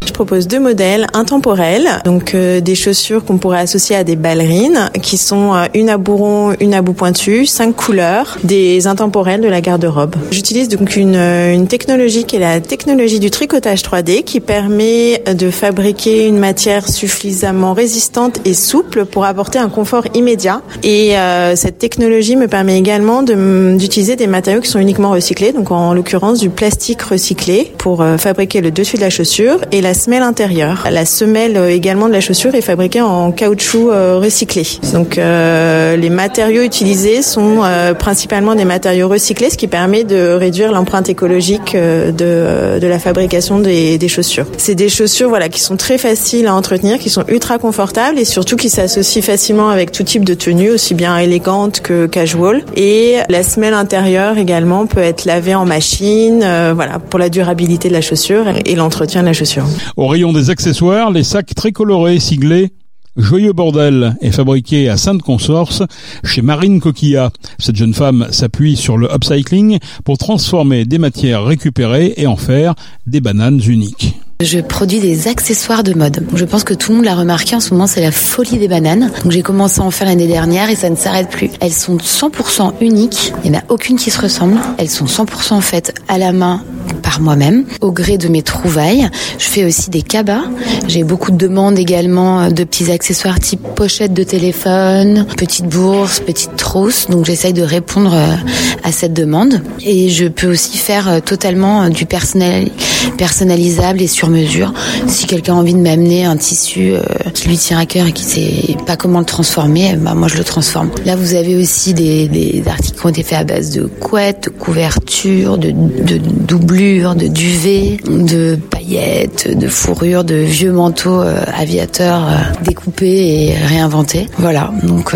Je 0.07 0.13
propose 0.13 0.47
deux 0.47 0.59
modèles 0.59 1.05
intemporels, 1.13 1.89
donc 2.05 2.33
euh, 2.33 2.61
des 2.61 2.75
chaussures 2.75 3.25
qu'on 3.25 3.37
pourrait 3.37 3.59
associer 3.59 3.93
à 3.93 4.05
des 4.05 4.15
ballerines, 4.15 4.89
qui 5.03 5.17
sont 5.17 5.53
euh, 5.53 5.65
une 5.73 5.89
à 5.89 5.97
bourron, 5.97 6.55
une 6.61 6.73
à 6.73 6.81
bout 6.81 6.93
pointu, 6.93 7.45
cinq 7.45 7.75
couleurs, 7.75 8.37
des 8.45 8.87
intemporels 8.87 9.41
de 9.41 9.49
la 9.49 9.59
garde-robe. 9.59 10.15
J'utilise 10.31 10.69
donc 10.69 10.95
une, 10.95 11.17
euh, 11.17 11.53
une 11.53 11.67
technologie 11.67 12.23
qui 12.23 12.37
est 12.37 12.39
la 12.39 12.61
technologie 12.61 13.19
du 13.19 13.29
tricotage 13.29 13.81
3D, 13.81 14.23
qui 14.23 14.39
permet 14.39 15.21
de 15.27 15.51
fabriquer 15.51 16.25
une 16.25 16.39
matière 16.39 16.87
suffisamment 16.87 17.73
résistante 17.73 18.39
et 18.45 18.53
souple 18.53 19.03
pour 19.03 19.25
apporter 19.25 19.59
un 19.59 19.69
confort 19.69 20.05
immédiat. 20.13 20.61
Et 20.83 21.17
euh, 21.17 21.57
cette 21.57 21.79
technologie 21.79 22.37
me 22.37 22.47
permet 22.47 22.77
également 22.77 23.23
d'utiliser 23.23 24.15
des 24.15 24.27
matériaux 24.27 24.61
qui 24.61 24.69
sont 24.69 24.79
uniquement 24.79 25.11
recyclés, 25.11 25.51
donc 25.51 25.69
en 25.69 25.93
l'occurrence 25.93 26.39
du 26.39 26.49
plastique 26.49 27.01
recyclé 27.01 27.73
pour 27.77 28.05
fabriquer 28.17 28.61
le 28.61 28.71
dessus 28.71 28.95
de 28.95 29.01
la 29.01 29.09
chaussure 29.09 29.59
et 29.73 29.81
la 29.81 29.96
semelle 29.97 30.23
intérieure. 30.23 30.87
La 30.89 31.05
semelle 31.05 31.57
également 31.69 32.07
de 32.07 32.13
la 32.13 32.21
chaussure 32.21 32.55
est 32.55 32.61
fabriquée 32.61 33.01
en 33.01 33.31
caoutchouc 33.31 33.89
recyclé. 33.89 34.63
Donc 34.93 35.17
les 35.17 36.09
matériaux 36.09 36.61
utilisés 36.61 37.21
sont 37.21 37.61
principalement 37.99 38.55
des 38.55 38.65
matériaux 38.65 39.09
recyclés, 39.09 39.49
ce 39.49 39.57
qui 39.57 39.67
permet 39.67 40.03
de 40.05 40.31
réduire 40.31 40.71
l'empreinte 40.71 41.09
écologique 41.09 41.75
de, 41.75 42.79
de 42.79 42.87
la 42.87 42.99
fabrication 42.99 43.59
des, 43.59 43.97
des 43.97 44.07
chaussures. 44.07 44.45
C'est 44.57 44.75
des 44.75 44.89
chaussures 44.89 45.29
voilà 45.29 45.49
qui 45.49 45.59
sont 45.59 45.77
très 45.77 45.97
faciles 45.97 46.47
à 46.47 46.55
entretenir, 46.55 46.99
qui 46.99 47.09
sont 47.09 47.25
ultra 47.27 47.57
confortables 47.57 48.19
et 48.19 48.25
surtout 48.25 48.55
qui 48.55 48.69
s'associent 48.69 49.21
facilement 49.21 49.69
avec 49.69 49.91
tout 49.91 50.03
type 50.03 50.23
de 50.23 50.33
tenue, 50.33 50.71
aussi 50.71 50.93
bien 50.93 51.17
élégante 51.17 51.81
que 51.81 52.05
casual. 52.05 52.63
Et 52.75 53.17
la 53.29 53.43
semelle 53.43 53.73
intérieure 53.73 54.37
également 54.37 54.85
peut 54.85 55.01
être 55.01 55.25
lavée 55.25 55.55
en 55.55 55.65
machine, 55.65 56.41
euh, 56.43 56.73
voilà, 56.75 56.99
pour 56.99 57.19
la 57.19 57.29
durabilité 57.29 57.89
de 57.89 57.93
la 57.93 58.01
chaussure 58.01 58.45
et 58.65 58.75
l'entretien 58.75 59.21
de 59.21 59.27
la 59.27 59.33
chaussure. 59.33 59.65
Au 59.95 60.07
rayon 60.07 60.33
des 60.33 60.49
accessoires, 60.49 61.11
les 61.11 61.23
sacs 61.23 61.55
très 61.55 61.71
colorés 61.71 62.19
siglés 62.19 62.73
Joyeux 63.17 63.53
Bordel 63.53 64.15
est 64.21 64.31
fabriqué 64.31 64.89
à 64.89 64.97
Sainte-Consorce 64.97 65.81
chez 66.23 66.43
Marine 66.43 66.79
Coquilla. 66.79 67.31
Cette 67.57 67.75
jeune 67.75 67.95
femme 67.95 68.27
s'appuie 68.29 68.75
sur 68.75 68.95
le 68.95 69.11
upcycling 69.11 69.79
pour 70.05 70.19
transformer 70.19 70.85
des 70.85 70.99
matières 70.99 71.43
récupérées 71.43 72.13
et 72.17 72.27
en 72.27 72.35
faire 72.35 72.75
des 73.07 73.19
bananes 73.19 73.59
uniques. 73.67 74.19
Je 74.39 74.59
produis 74.59 74.99
des 74.99 75.27
accessoires 75.27 75.81
de 75.81 75.95
mode. 75.95 76.23
Je 76.35 76.45
pense 76.45 76.63
que 76.63 76.75
tout 76.75 76.91
le 76.91 76.97
monde 76.97 77.05
l'a 77.05 77.15
remarqué 77.15 77.55
en 77.55 77.59
ce 77.59 77.73
moment, 77.73 77.87
c'est 77.87 78.01
la 78.01 78.11
folie 78.11 78.59
des 78.59 78.67
bananes. 78.67 79.11
Donc 79.23 79.31
j'ai 79.31 79.41
commencé 79.41 79.81
à 79.81 79.83
en 79.83 79.89
faire 79.89 80.07
l'année 80.07 80.27
dernière 80.27 80.69
et 80.69 80.75
ça 80.75 80.91
ne 80.91 80.95
s'arrête 80.95 81.29
plus. 81.29 81.49
Elles 81.59 81.73
sont 81.73 81.97
100% 81.97 82.73
uniques. 82.79 83.33
Il 83.43 83.49
n'y 83.49 83.57
en 83.57 83.61
a 83.61 83.63
aucune 83.69 83.97
qui 83.97 84.11
se 84.11 84.21
ressemble. 84.21 84.59
Elles 84.77 84.91
sont 84.91 85.05
100% 85.05 85.59
faites 85.61 85.95
à 86.07 86.19
la 86.19 86.33
main 86.33 86.61
par 87.01 87.19
moi-même, 87.19 87.65
au 87.81 87.91
gré 87.91 88.17
de 88.17 88.27
mes 88.27 88.43
trouvailles. 88.43 89.09
Je 89.39 89.45
fais 89.45 89.65
aussi 89.65 89.89
des 89.89 90.03
cabas. 90.03 90.43
J'ai 90.87 91.03
beaucoup 91.03 91.31
de 91.31 91.37
demandes 91.37 91.79
également 91.79 92.49
de 92.49 92.63
petits 92.63 92.91
accessoires 92.91 93.39
type 93.39 93.61
pochette 93.75 94.13
de 94.13 94.23
téléphone, 94.23 95.25
petite 95.35 95.67
bourse, 95.67 96.19
petite 96.19 96.55
trousse. 96.57 97.07
Donc 97.09 97.25
j'essaye 97.25 97.53
de 97.53 97.63
répondre 97.63 98.13
euh, 98.13 98.35
à 98.83 98.91
cette 98.91 99.13
demande. 99.13 99.61
Et 99.81 100.09
je 100.09 100.25
peux 100.27 100.47
aussi 100.47 100.77
faire 100.77 101.09
euh, 101.09 101.19
totalement 101.21 101.83
euh, 101.83 101.89
du 101.89 102.05
personnel, 102.05 102.69
personnalisable 103.11 104.01
et 104.01 104.07
sur 104.07 104.29
mesure. 104.29 104.73
Si 105.07 105.25
quelqu'un 105.25 105.53
a 105.53 105.57
envie 105.57 105.73
de 105.73 105.79
m'amener 105.79 106.25
un 106.25 106.37
tissu 106.37 106.91
euh, 106.91 107.01
qui 107.33 107.47
lui 107.47 107.57
tient 107.57 107.79
à 107.79 107.85
cœur 107.85 108.07
et 108.07 108.11
qui 108.11 108.23
sait 108.23 108.77
pas 108.85 108.95
comment 108.95 109.19
le 109.19 109.25
transformer, 109.25 109.95
bah 109.97 110.13
moi 110.13 110.27
je 110.27 110.37
le 110.37 110.43
transforme. 110.43 110.89
Là 111.05 111.15
vous 111.15 111.33
avez 111.33 111.55
aussi 111.55 111.93
des, 111.93 112.63
articles 112.67 112.99
qui 112.99 113.05
ont 113.05 113.09
été 113.09 113.23
faits 113.23 113.39
à 113.39 113.43
base 113.43 113.71
de 113.71 113.83
couettes, 113.83 114.45
de 114.45 114.49
couvertures, 114.49 115.57
de, 115.57 115.71
de 115.71 116.17
doublures, 116.17 117.15
de 117.15 117.27
duvets, 117.27 117.97
de 118.05 118.55
paillettes, 118.55 119.57
de 119.57 119.67
fourrures, 119.67 120.23
de 120.23 120.35
vieux 120.35 120.71
manteaux 120.71 121.21
euh, 121.21 121.41
aviateurs 121.53 122.27
euh, 122.27 122.63
découpés 122.63 123.47
et 123.47 123.53
réinventés. 123.53 124.27
Voilà, 124.37 124.71
donc 124.83 125.15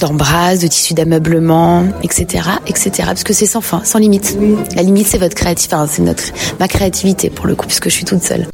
d'embrasses, 0.00 0.60
de 0.60 0.66
tissus 0.66 0.94
d'ameublement, 0.94 1.84
etc., 2.02 2.44
etc. 2.66 2.90
Parce 3.06 3.24
que 3.24 3.32
c'est 3.32 3.46
sans 3.46 3.60
fin, 3.60 3.82
sans 3.84 3.98
limite. 3.98 4.36
La 4.76 4.82
limite 4.82 5.06
c'est 5.06 5.18
votre 5.18 5.34
créativité, 5.34 5.74
enfin, 5.74 5.88
c'est 5.90 6.02
notre 6.02 6.24
ma 6.60 6.68
créativité 6.68 7.13
pour 7.34 7.46
le. 7.46 7.54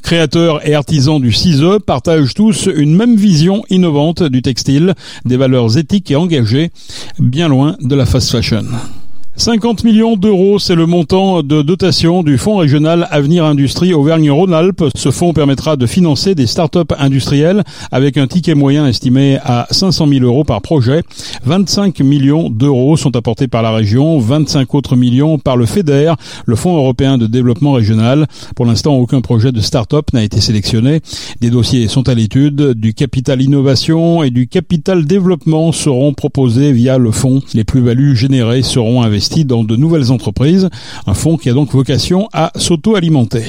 Créateurs 0.02 0.66
et 0.66 0.74
artisans 0.74 1.20
du 1.20 1.32
CISE 1.32 1.78
partagent 1.86 2.34
tous 2.34 2.68
une 2.74 2.94
même 2.94 3.16
vision 3.16 3.62
innovante 3.70 4.22
du 4.22 4.42
textile, 4.42 4.94
des 5.24 5.36
valeurs 5.36 5.76
éthiques 5.78 6.10
et 6.10 6.16
engagées, 6.16 6.70
bien 7.18 7.48
loin 7.48 7.76
de 7.80 7.94
la 7.94 8.06
fast 8.06 8.30
fashion. 8.30 8.64
50 9.36 9.84
millions 9.84 10.16
d'euros, 10.16 10.58
c'est 10.58 10.74
le 10.74 10.84
montant 10.84 11.42
de 11.42 11.62
dotation 11.62 12.22
du 12.22 12.36
Fonds 12.36 12.56
régional 12.56 13.06
Avenir 13.10 13.46
Industrie 13.46 13.94
Auvergne-Rhône-Alpes. 13.94 14.84
Ce 14.94 15.10
fonds 15.10 15.32
permettra 15.32 15.76
de 15.76 15.86
financer 15.86 16.34
des 16.34 16.46
start-up 16.46 16.92
industrielles 16.98 17.62
avec 17.90 18.18
un 18.18 18.26
ticket 18.26 18.54
moyen 18.54 18.86
estimé 18.86 19.38
à 19.42 19.66
500 19.70 20.08
000 20.08 20.24
euros 20.24 20.44
par 20.44 20.60
projet. 20.60 21.02
25 21.44 22.00
millions 22.00 22.50
d'euros 22.50 22.98
sont 22.98 23.16
apportés 23.16 23.48
par 23.48 23.62
la 23.62 23.70
région, 23.70 24.18
25 24.18 24.74
autres 24.74 24.96
millions 24.96 25.38
par 25.38 25.56
le 25.56 25.64
FEDER, 25.64 26.12
le 26.44 26.56
Fonds 26.56 26.76
européen 26.76 27.16
de 27.16 27.26
développement 27.26 27.72
régional. 27.72 28.26
Pour 28.56 28.66
l'instant, 28.66 28.96
aucun 28.96 29.22
projet 29.22 29.52
de 29.52 29.60
start-up 29.60 30.12
n'a 30.12 30.22
été 30.22 30.40
sélectionné. 30.42 31.00
Des 31.40 31.48
dossiers 31.50 31.88
sont 31.88 32.10
à 32.10 32.14
l'étude. 32.14 32.72
Du 32.72 32.92
capital 32.92 33.40
innovation 33.40 34.22
et 34.22 34.30
du 34.30 34.48
capital 34.48 35.06
développement 35.06 35.72
seront 35.72 36.12
proposés 36.12 36.72
via 36.72 36.98
le 36.98 37.12
fonds. 37.12 37.40
Les 37.54 37.64
plus-values 37.64 38.16
générées 38.16 38.62
seront 38.62 39.00
dans 39.38 39.64
de 39.64 39.76
nouvelles 39.76 40.12
entreprises, 40.12 40.68
un 41.06 41.14
fonds 41.14 41.36
qui 41.36 41.48
a 41.48 41.54
donc 41.54 41.72
vocation 41.72 42.28
à 42.32 42.52
s'auto-alimenter. 42.56 43.46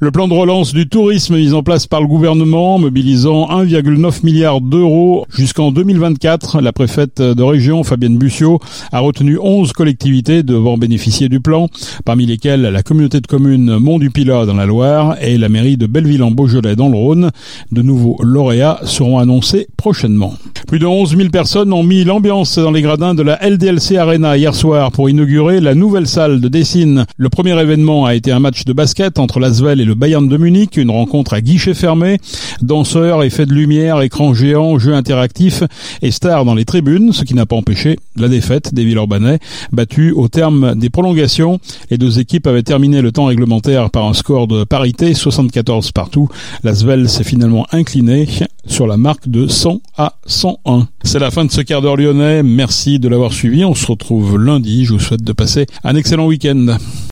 Le 0.00 0.10
plan 0.10 0.26
de 0.26 0.34
relance 0.34 0.74
du 0.74 0.88
tourisme 0.88 1.36
mis 1.36 1.52
en 1.52 1.62
place 1.62 1.86
par 1.86 2.00
le 2.00 2.08
gouvernement, 2.08 2.80
mobilisant 2.80 3.46
1,9 3.48 4.24
milliard 4.24 4.60
d'euros 4.60 5.24
jusqu'en 5.30 5.70
2024. 5.70 6.60
La 6.60 6.72
préfète 6.72 7.22
de 7.22 7.42
région, 7.44 7.84
Fabienne 7.84 8.18
Bussiot, 8.18 8.58
a 8.90 8.98
retenu 8.98 9.38
11 9.40 9.72
collectivités 9.72 10.42
devant 10.42 10.76
bénéficier 10.78 11.28
du 11.28 11.38
plan, 11.38 11.68
parmi 12.04 12.26
lesquelles 12.26 12.62
la 12.62 12.82
communauté 12.82 13.20
de 13.20 13.28
communes 13.28 13.78
Mont 13.78 14.00
du 14.00 14.10
Pilat 14.10 14.46
dans 14.46 14.54
la 14.54 14.66
Loire 14.66 15.14
et 15.22 15.38
la 15.38 15.48
mairie 15.48 15.76
de 15.76 15.86
Belleville 15.86 16.24
en 16.24 16.32
Beaujolais 16.32 16.74
dans 16.74 16.88
le 16.88 16.96
Rhône. 16.96 17.30
De 17.70 17.80
nouveaux 17.80 18.18
lauréats 18.20 18.80
seront 18.86 19.18
annoncés 19.18 19.68
prochainement. 19.76 20.34
Plus 20.66 20.80
de 20.80 20.86
11 20.86 21.16
000 21.16 21.28
personnes 21.28 21.72
ont 21.72 21.84
mis 21.84 22.02
l'ambiance 22.02 22.58
dans 22.58 22.72
les 22.72 22.82
gradins 22.82 23.14
de 23.14 23.22
la 23.22 23.38
LDLC 23.48 23.96
Arena 23.96 24.36
hier 24.36 24.56
soir 24.56 24.90
pour 24.90 25.08
inaugurer 25.08 25.60
la 25.60 25.76
nouvelle 25.76 26.08
salle 26.08 26.40
de 26.40 26.48
Dessine. 26.48 27.06
Le 27.16 27.28
premier 27.28 27.58
événement 27.60 28.06
a 28.06 28.16
été 28.16 28.32
un 28.32 28.40
match 28.40 28.64
de 28.64 28.72
basket 28.72 29.20
entre 29.20 29.38
l'Asvel 29.38 29.80
et 29.80 29.83
le 29.84 29.94
Bayern 29.94 30.28
de 30.28 30.36
Munich, 30.36 30.76
une 30.76 30.90
rencontre 30.90 31.34
à 31.34 31.40
guichet 31.40 31.74
fermé, 31.74 32.18
danseurs, 32.62 33.22
effets 33.22 33.46
de 33.46 33.52
lumière, 33.52 34.00
écran 34.02 34.34
géant, 34.34 34.78
jeux 34.78 34.94
interactifs 34.94 35.62
et 36.02 36.10
stars 36.10 36.44
dans 36.44 36.54
les 36.54 36.64
tribunes, 36.64 37.12
ce 37.12 37.24
qui 37.24 37.34
n'a 37.34 37.46
pas 37.46 37.56
empêché 37.56 37.98
la 38.16 38.28
défaite 38.28 38.74
des 38.74 38.84
Villeurbanais, 38.84 39.38
battus 39.72 40.12
au 40.16 40.28
terme 40.28 40.74
des 40.74 40.90
prolongations. 40.90 41.58
Les 41.90 41.98
deux 41.98 42.18
équipes 42.18 42.46
avaient 42.46 42.62
terminé 42.62 43.02
le 43.02 43.12
temps 43.12 43.26
réglementaire 43.26 43.90
par 43.90 44.06
un 44.06 44.14
score 44.14 44.46
de 44.46 44.64
parité, 44.64 45.14
74 45.14 45.92
partout. 45.92 46.28
L'Asvel 46.62 47.08
s'est 47.08 47.24
finalement 47.24 47.66
incliné 47.72 48.28
sur 48.66 48.86
la 48.86 48.96
marque 48.96 49.28
de 49.28 49.46
100 49.46 49.80
à 49.96 50.14
101. 50.26 50.88
C'est 51.02 51.18
la 51.18 51.30
fin 51.30 51.44
de 51.44 51.50
ce 51.50 51.60
quart 51.60 51.82
d'heure 51.82 51.96
lyonnais. 51.96 52.42
Merci 52.42 52.98
de 52.98 53.08
l'avoir 53.08 53.32
suivi. 53.32 53.64
On 53.64 53.74
se 53.74 53.86
retrouve 53.86 54.38
lundi. 54.38 54.84
Je 54.84 54.94
vous 54.94 55.00
souhaite 55.00 55.22
de 55.22 55.32
passer 55.32 55.66
un 55.82 55.96
excellent 55.96 56.26
week-end. 56.26 56.78